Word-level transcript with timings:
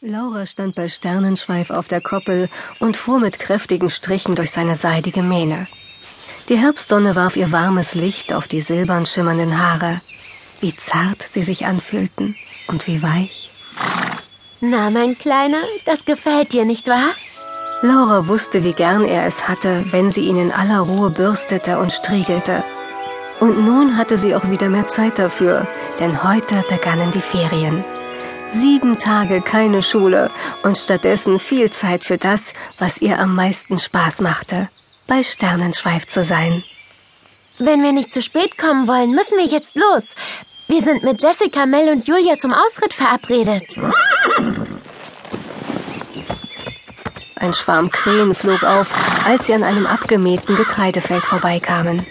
Laura 0.00 0.44
stand 0.44 0.74
bei 0.74 0.88
Sternenschweif 0.88 1.70
auf 1.70 1.88
der 1.88 2.00
Koppel 2.00 2.48
und 2.80 2.96
fuhr 2.96 3.20
mit 3.20 3.38
kräftigen 3.38 3.90
Strichen 3.90 4.34
durch 4.34 4.50
seine 4.50 4.76
seidige 4.76 5.22
Mähne. 5.22 5.66
Die 6.48 6.58
Herbstsonne 6.58 7.16
warf 7.16 7.36
ihr 7.36 7.52
warmes 7.52 7.94
Licht 7.94 8.32
auf 8.32 8.48
die 8.48 8.60
silbern 8.60 9.06
schimmernden 9.06 9.58
Haare. 9.58 10.00
Wie 10.60 10.76
zart 10.76 11.22
sie 11.32 11.42
sich 11.42 11.64
anfühlten 11.66 12.36
und 12.66 12.86
wie 12.86 13.02
weich. 13.02 13.50
Na, 14.60 14.90
mein 14.90 15.16
Kleiner, 15.16 15.62
das 15.86 16.04
gefällt 16.04 16.52
dir, 16.52 16.64
nicht 16.64 16.88
wahr? 16.88 17.10
Laura 17.82 18.26
wusste, 18.26 18.64
wie 18.64 18.72
gern 18.72 19.04
er 19.04 19.26
es 19.26 19.48
hatte, 19.48 19.84
wenn 19.90 20.10
sie 20.10 20.26
ihn 20.26 20.38
in 20.38 20.52
aller 20.52 20.80
Ruhe 20.80 21.10
bürstete 21.10 21.78
und 21.78 21.92
striegelte. 21.92 22.64
Und 23.40 23.64
nun 23.64 23.96
hatte 23.96 24.18
sie 24.18 24.34
auch 24.34 24.50
wieder 24.50 24.68
mehr 24.68 24.86
Zeit 24.86 25.18
dafür, 25.18 25.66
denn 26.00 26.24
heute 26.24 26.64
begannen 26.68 27.12
die 27.12 27.20
Ferien. 27.20 27.84
Sieben 28.60 28.98
Tage 29.00 29.40
keine 29.40 29.82
Schule 29.82 30.30
und 30.62 30.78
stattdessen 30.78 31.40
viel 31.40 31.72
Zeit 31.72 32.04
für 32.04 32.18
das, 32.18 32.52
was 32.78 32.98
ihr 32.98 33.18
am 33.18 33.34
meisten 33.34 33.78
Spaß 33.80 34.20
machte, 34.20 34.68
bei 35.08 35.24
Sternenschweif 35.24 36.06
zu 36.06 36.22
sein. 36.22 36.62
Wenn 37.58 37.82
wir 37.82 37.92
nicht 37.92 38.12
zu 38.12 38.22
spät 38.22 38.56
kommen 38.56 38.86
wollen, 38.86 39.10
müssen 39.10 39.38
wir 39.38 39.46
jetzt 39.46 39.74
los. 39.74 40.04
Wir 40.68 40.82
sind 40.82 41.02
mit 41.02 41.20
Jessica, 41.20 41.66
Mel 41.66 41.88
und 41.90 42.06
Julia 42.06 42.38
zum 42.38 42.52
Ausritt 42.52 42.94
verabredet. 42.94 43.76
Ein 47.36 47.54
Schwarm 47.54 47.90
Krähen 47.90 48.34
flog 48.34 48.62
auf, 48.62 48.90
als 49.26 49.46
sie 49.46 49.54
an 49.54 49.64
einem 49.64 49.86
abgemähten 49.86 50.56
Getreidefeld 50.56 51.24
vorbeikamen. 51.24 52.06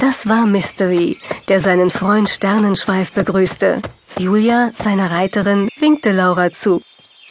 Das 0.00 0.26
war 0.26 0.46
Mystery, 0.46 1.18
der 1.48 1.60
seinen 1.60 1.90
Freund 1.90 2.30
Sternenschweif 2.30 3.12
begrüßte. 3.12 3.82
Julia, 4.18 4.70
seine 4.78 5.10
Reiterin, 5.10 5.68
winkte 5.78 6.12
Laura 6.12 6.50
zu. 6.50 6.80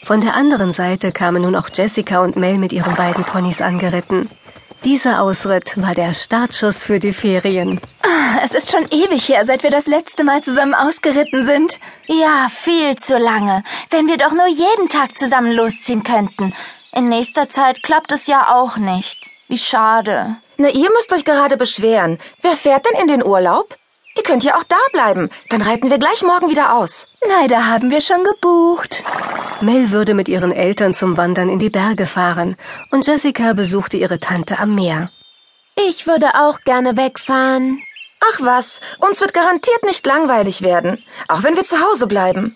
Von 0.03 0.21
der 0.21 0.35
anderen 0.35 0.71
Seite 0.71 1.11
kamen 1.11 1.41
nun 1.41 1.55
auch 1.55 1.69
Jessica 1.73 2.23
und 2.23 2.35
Mel 2.35 2.59
mit 2.59 2.71
ihren 2.71 2.93
beiden 2.93 3.23
Ponys 3.23 3.59
angeritten. 3.59 4.29
Dieser 4.83 5.23
Ausritt 5.23 5.81
war 5.81 5.95
der 5.95 6.13
Startschuss 6.13 6.85
für 6.85 6.99
die 6.99 7.11
Ferien. 7.11 7.81
Ah, 8.03 8.39
es 8.45 8.53
ist 8.53 8.71
schon 8.71 8.85
ewig 8.91 9.27
her, 9.27 9.45
seit 9.45 9.63
wir 9.63 9.71
das 9.71 9.87
letzte 9.87 10.23
Mal 10.23 10.43
zusammen 10.43 10.75
ausgeritten 10.75 11.43
sind. 11.43 11.79
Ja, 12.05 12.49
viel 12.53 12.95
zu 12.97 13.17
lange. 13.17 13.63
Wenn 13.89 14.07
wir 14.07 14.17
doch 14.17 14.31
nur 14.31 14.47
jeden 14.47 14.89
Tag 14.89 15.17
zusammen 15.17 15.53
losziehen 15.53 16.03
könnten. 16.03 16.53
In 16.93 17.09
nächster 17.09 17.49
Zeit 17.49 17.81
klappt 17.81 18.11
es 18.11 18.27
ja 18.27 18.53
auch 18.55 18.77
nicht. 18.77 19.25
Wie 19.49 19.57
schade. 19.57 20.37
Na, 20.57 20.69
ihr 20.69 20.89
müsst 20.91 21.11
euch 21.11 21.25
gerade 21.25 21.57
beschweren. 21.57 22.19
Wer 22.43 22.55
fährt 22.55 22.85
denn 22.85 23.01
in 23.01 23.07
den 23.07 23.25
Urlaub? 23.25 23.75
Ihr 24.15 24.21
könnt 24.21 24.43
ja 24.43 24.55
auch 24.55 24.63
da 24.63 24.77
bleiben. 24.91 25.31
Dann 25.49 25.63
reiten 25.63 25.89
wir 25.89 25.97
gleich 25.97 26.21
morgen 26.21 26.49
wieder 26.51 26.75
aus. 26.75 27.07
Leider 27.27 27.65
haben 27.67 27.89
wir 27.89 28.01
schon 28.01 28.23
gebucht. 28.23 29.03
Mel 29.61 29.89
würde 29.89 30.13
mit 30.13 30.29
ihren 30.29 30.51
Eltern 30.51 30.93
zum 30.93 31.17
Wandern 31.17 31.49
in 31.49 31.57
die 31.57 31.71
Berge 31.71 32.05
fahren 32.05 32.57
und 32.91 33.07
Jessica 33.07 33.53
besuchte 33.53 33.97
ihre 33.97 34.19
Tante 34.19 34.59
am 34.59 34.75
Meer. 34.75 35.09
Ich 35.75 36.05
würde 36.05 36.27
auch 36.35 36.61
gerne 36.61 36.95
wegfahren. 36.95 37.81
Ach 38.31 38.39
was, 38.41 38.81
uns 38.99 39.19
wird 39.21 39.33
garantiert 39.33 39.83
nicht 39.83 40.05
langweilig 40.05 40.61
werden, 40.61 41.03
auch 41.27 41.41
wenn 41.41 41.55
wir 41.55 41.63
zu 41.63 41.77
Hause 41.81 42.05
bleiben. 42.05 42.55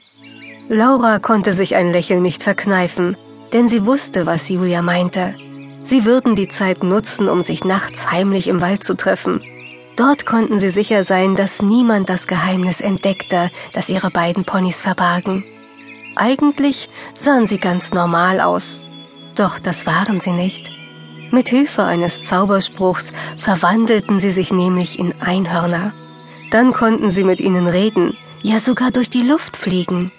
Laura 0.70 1.20
konnte 1.20 1.54
sich 1.54 1.76
ein 1.76 1.92
Lächeln 1.92 2.22
nicht 2.22 2.44
verkneifen, 2.44 3.18
denn 3.52 3.68
sie 3.68 3.86
wusste, 3.86 4.26
was 4.26 4.48
Julia 4.48 4.82
meinte. 4.82 5.36
Sie 5.84 6.06
würden 6.06 6.36
die 6.36 6.48
Zeit 6.48 6.84
nutzen, 6.84 7.28
um 7.28 7.44
sich 7.44 7.64
nachts 7.64 8.12
heimlich 8.12 8.48
im 8.48 8.62
Wald 8.62 8.84
zu 8.84 8.96
treffen. 8.96 9.42
Dort 9.96 10.26
konnten 10.26 10.60
sie 10.60 10.72
sicher 10.72 11.04
sein, 11.04 11.36
dass 11.36 11.62
niemand 11.62 12.10
das 12.10 12.26
Geheimnis 12.26 12.82
entdeckte, 12.82 13.52
das 13.74 13.90
ihre 13.90 14.10
beiden 14.10 14.44
Ponys 14.44 14.82
verbargen. 14.82 15.44
Eigentlich 16.16 16.90
sahen 17.18 17.48
sie 17.48 17.60
ganz 17.60 17.94
normal 17.94 18.40
aus. 18.40 18.82
Doch 19.36 19.60
das 19.60 19.86
waren 19.86 20.22
sie 20.22 20.32
nicht. 20.32 20.72
Mit 21.32 21.50
Hilfe 21.50 21.84
eines 21.84 22.24
Zauberspruchs 22.24 23.12
verwandelten 23.40 24.20
sie 24.20 24.32
sich 24.32 24.52
nämlich 24.52 25.00
in 25.00 25.14
Einhörner. 25.22 25.94
Dann 26.52 26.74
konnten 26.74 27.10
sie 27.12 27.24
mit 27.24 27.40
ihnen 27.40 27.68
reden, 27.68 28.16
ja 28.44 28.60
sogar 28.60 28.92
durch 28.92 29.10
die 29.10 29.24
Luft 29.24 29.58
fliegen. 29.58 30.12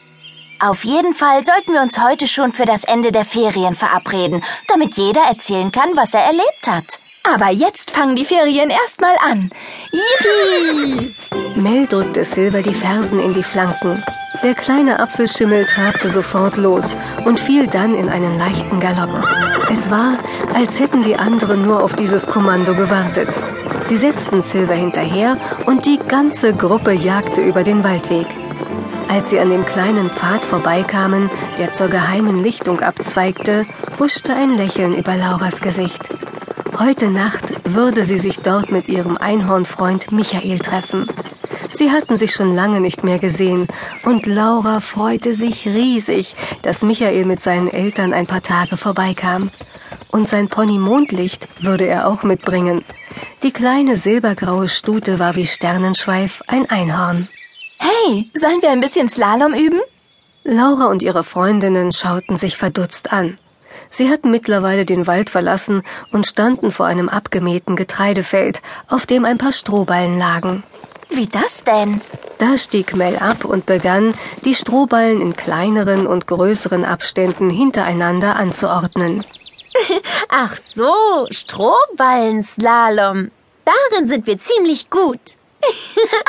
Auf 0.65 0.83
jeden 0.85 1.13
Fall 1.13 1.45
sollten 1.45 1.75
wir 1.75 1.83
uns 1.83 2.03
heute 2.03 2.27
schon 2.27 2.51
für 2.51 2.65
das 2.65 2.85
Ende 2.85 3.13
der 3.13 3.27
Ferien 3.27 3.75
verabreden, 3.75 4.43
damit 4.67 4.97
jeder 4.97 5.21
erzählen 5.29 5.71
kann, 5.71 5.91
was 5.95 6.15
er 6.15 6.23
erlebt 6.23 6.67
hat. 6.67 7.01
Aber 7.23 7.51
jetzt 7.51 7.91
fangen 7.91 8.17
die 8.17 8.25
Ferien 8.25 8.71
erstmal 8.71 9.15
an. 9.31 9.51
Yippie! 9.93 11.15
Mel 11.55 11.87
drückte 11.87 12.25
Silver 12.25 12.63
die 12.63 12.73
Fersen 12.73 13.19
in 13.19 13.35
die 13.35 13.43
Flanken. 13.43 14.03
Der 14.43 14.55
kleine 14.55 15.01
Apfelschimmel 15.01 15.67
trabte 15.67 16.09
sofort 16.09 16.57
los 16.57 16.87
und 17.27 17.39
fiel 17.39 17.67
dann 17.67 17.95
in 17.95 18.09
einen 18.09 18.39
leichten 18.39 18.81
Galopp. 18.81 19.23
Es 19.71 19.91
war, 19.91 20.17
als 20.55 20.81
hätten 20.81 21.03
die 21.03 21.17
anderen 21.17 21.67
nur 21.67 21.83
auf 21.83 21.95
dieses 21.95 22.27
Kommando 22.27 22.75
gewartet. 22.75 23.29
Sie 23.89 23.99
setzten 23.99 24.43
Silver 24.43 24.75
hinterher 24.75 25.37
und 25.67 25.85
die 25.85 25.99
ganze 25.99 26.55
Gruppe 26.55 26.93
jagte 26.93 27.43
über 27.43 27.65
den 27.65 27.85
Waldweg. 27.85 28.27
Als 29.09 29.31
sie 29.31 29.39
an 29.39 29.51
dem 29.51 29.65
kleinen 29.65 30.11
Pfad 30.11 30.45
vorbeikamen, 30.45 31.31
der 31.59 31.73
zur 31.73 31.89
geheimen 31.89 32.43
Lichtung 32.43 32.81
abzweigte, 32.81 33.67
huschte 33.99 34.35
ein 34.35 34.57
Lächeln 34.57 34.95
über 34.95 35.15
Lauras 35.15 35.61
Gesicht. 35.61 36.09
Heute 36.79 37.09
Nacht 37.11 37.45
würde 37.65 38.05
sie 38.05 38.19
sich 38.19 38.41
dort 38.41 38.73
mit 38.73 38.89
ihrem 38.89 39.17
Einhornfreund 39.17 40.11
Michael 40.11 40.59
treffen. 40.59 41.07
Sie 41.73 41.91
hatten 41.91 42.19
sich 42.19 42.33
schon 42.33 42.55
lange 42.55 42.81
nicht 42.81 43.05
mehr 43.05 43.19
gesehen, 43.19 43.69
und 44.05 44.27
Laura 44.27 44.81
freute 44.81 45.35
sich 45.35 45.67
riesig, 45.67 46.35
dass 46.63 46.83
Michael 46.83 47.25
mit 47.25 47.43
seinen 47.43 47.69
Eltern 47.69 48.13
ein 48.13 48.27
paar 48.27 48.43
Tage 48.43 48.77
vorbeikam. 48.77 49.51
Und 50.11 50.29
sein 50.29 50.49
Pony 50.49 50.79
Mondlicht 50.79 51.49
würde 51.61 51.87
er 51.87 52.09
auch 52.09 52.23
mitbringen. 52.23 52.85
Die 53.43 53.53
kleine 53.53 53.97
silbergraue 53.97 54.69
Stute 54.69 55.19
war 55.19 55.37
wie 55.37 55.47
Sternenschweif 55.47 56.43
ein 56.47 56.69
Einhorn. 56.71 57.29
Hey, 57.87 58.31
sollen 58.33 58.63
wir 58.63 58.71
ein 58.71 58.81
bisschen 58.81 59.11
Slalom 59.11 59.53
üben? 59.53 59.79
Laura 60.43 60.87
und 60.87 61.03
ihre 61.03 61.23
Freundinnen 61.23 61.93
schauten 61.93 62.39
sich 62.39 62.57
verdutzt 62.57 63.13
an. 63.13 63.37
Sie 63.91 64.09
hatten 64.09 64.31
mittlerweile 64.31 64.87
den 64.87 65.07
Wald 65.07 65.29
verlassen 65.29 65.83
und 66.11 66.27
standen 66.27 66.71
vor 66.71 66.87
einem 66.87 67.11
abgemähten 67.11 67.77
Getreidefeld, 67.77 68.63
auf 68.89 69.05
dem 69.05 69.27
ein 69.27 69.37
paar 69.37 69.53
Strohballen 69.53 70.19
lagen. 70.19 70.63
Wie 71.11 71.27
das 71.27 71.63
denn? 71.65 72.01
Da 72.39 72.57
stieg 72.57 72.97
Mel 72.97 73.17
ab 73.17 73.45
und 73.45 73.67
begann, 73.67 74.15
die 74.47 74.55
Strohballen 74.55 75.21
in 75.21 75.37
kleineren 75.37 76.07
und 76.07 76.27
größeren 76.27 76.87
Abständen 76.87 77.51
hintereinander 77.51 78.37
anzuordnen. 78.37 79.27
Ach 80.31 80.57
so, 80.75 81.27
Strohballenslalom. 81.31 83.31
Darin 83.67 84.09
sind 84.09 84.27
wir 84.27 84.39
ziemlich 84.39 84.89
gut. 84.89 85.21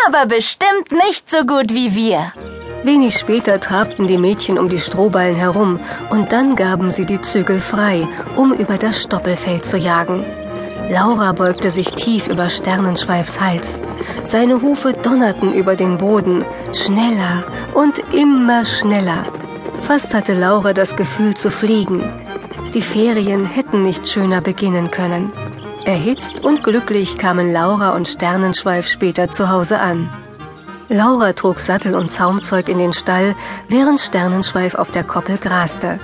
Aber 0.07 0.25
bestimmt 0.25 0.91
nicht 0.91 1.29
so 1.29 1.45
gut 1.45 1.73
wie 1.73 1.95
wir. 1.95 2.33
Wenig 2.83 3.17
später 3.17 3.59
trabten 3.59 4.05
die 4.05 4.19
Mädchen 4.19 4.59
um 4.59 4.69
die 4.69 4.79
Strohballen 4.79 5.35
herum 5.35 5.79
und 6.11 6.31
dann 6.31 6.55
gaben 6.55 6.91
sie 6.91 7.05
die 7.05 7.21
Zügel 7.21 7.59
frei, 7.59 8.07
um 8.35 8.53
über 8.53 8.77
das 8.77 9.01
Stoppelfeld 9.01 9.65
zu 9.65 9.77
jagen. 9.77 10.23
Laura 10.89 11.31
beugte 11.31 11.71
sich 11.71 11.87
tief 11.87 12.27
über 12.27 12.47
Sternenschweifs 12.47 13.41
Hals. 13.41 13.81
Seine 14.23 14.61
Hufe 14.61 14.93
donnerten 14.93 15.51
über 15.53 15.75
den 15.75 15.97
Boden, 15.97 16.45
schneller 16.73 17.43
und 17.73 17.97
immer 18.13 18.65
schneller. 18.65 19.25
Fast 19.81 20.13
hatte 20.13 20.33
Laura 20.33 20.73
das 20.73 20.95
Gefühl 20.95 21.35
zu 21.35 21.49
fliegen. 21.49 22.03
Die 22.75 22.83
Ferien 22.83 23.45
hätten 23.45 23.81
nicht 23.81 24.07
schöner 24.07 24.41
beginnen 24.41 24.91
können. 24.91 25.31
Erhitzt 25.85 26.43
und 26.43 26.63
glücklich 26.63 27.19
kamen 27.19 27.53
Laura 27.53 27.95
und 27.95 28.07
Sternenschweif 28.07 28.87
später 28.87 29.29
zu 29.29 29.49
Hause 29.49 29.79
an. 29.79 30.09
Laura 30.89 31.33
trug 31.33 31.59
Sattel 31.59 31.93
und 31.93 32.11
Zaumzeug 32.11 32.69
in 32.69 32.79
den 32.79 32.91
Stall, 32.91 33.35
während 33.69 34.01
Sternenschweif 34.01 34.73
auf 34.73 34.89
der 34.89 35.03
Koppel 35.03 35.37
graste. 35.37 35.99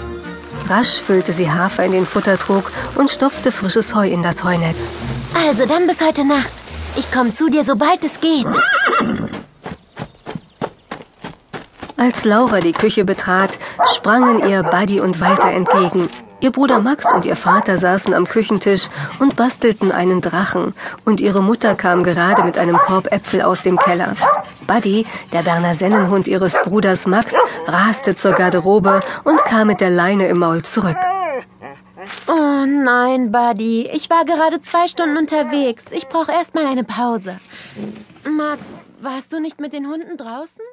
Rasch 0.69 1.01
füllte 1.01 1.33
sie 1.33 1.51
Hafer 1.51 1.83
in 1.83 1.93
den 1.93 2.05
Futtertrog 2.05 2.71
und 2.93 3.09
stopfte 3.09 3.51
frisches 3.51 3.95
Heu 3.95 4.07
in 4.07 4.21
das 4.21 4.43
Heunetz. 4.43 4.77
Also 5.47 5.65
dann 5.65 5.87
bis 5.87 5.99
heute 5.99 6.25
Nacht. 6.25 6.51
Ich 6.95 7.11
komme 7.11 7.33
zu 7.33 7.49
dir, 7.49 7.63
sobald 7.63 8.05
es 8.05 8.19
geht. 8.19 8.45
Als 11.97 12.23
Laura 12.23 12.59
die 12.59 12.73
Küche 12.73 13.03
betrat, 13.03 13.57
sprangen 13.95 14.47
ihr 14.47 14.61
Buddy 14.61 14.99
und 14.99 15.19
Walter 15.19 15.51
entgegen. 15.51 16.07
Ihr 16.41 16.51
Bruder 16.51 16.79
Max 16.79 17.05
und 17.13 17.23
ihr 17.23 17.35
Vater 17.35 17.77
saßen 17.77 18.15
am 18.15 18.25
Küchentisch 18.25 18.89
und 19.19 19.35
bastelten 19.35 19.91
einen 19.91 20.21
Drachen, 20.21 20.73
und 21.05 21.21
ihre 21.21 21.43
Mutter 21.43 21.75
kam 21.75 22.03
gerade 22.03 22.43
mit 22.43 22.57
einem 22.57 22.77
Korb 22.77 23.11
Äpfel 23.11 23.43
aus 23.43 23.61
dem 23.61 23.77
Keller. 23.77 24.13
Buddy, 24.65 25.05
der 25.31 25.43
Berner 25.43 25.75
Sennenhund 25.75 26.27
ihres 26.27 26.53
Bruders 26.63 27.05
Max, 27.05 27.35
raste 27.67 28.15
zur 28.15 28.33
Garderobe 28.33 29.01
und 29.23 29.45
kam 29.45 29.67
mit 29.67 29.81
der 29.81 29.91
Leine 29.91 30.27
im 30.27 30.39
Maul 30.39 30.63
zurück. 30.63 30.97
Oh 32.27 32.65
nein, 32.65 33.31
Buddy. 33.31 33.87
Ich 33.93 34.09
war 34.09 34.25
gerade 34.25 34.61
zwei 34.61 34.87
Stunden 34.87 35.17
unterwegs. 35.17 35.85
Ich 35.91 36.07
brauche 36.07 36.31
erst 36.31 36.55
mal 36.55 36.65
eine 36.65 36.83
Pause. 36.83 37.39
Max, 38.27 38.61
warst 38.99 39.31
du 39.31 39.39
nicht 39.39 39.59
mit 39.59 39.73
den 39.73 39.87
Hunden 39.87 40.17
draußen? 40.17 40.63